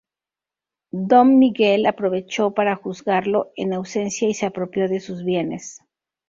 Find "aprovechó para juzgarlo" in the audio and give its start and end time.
1.85-3.51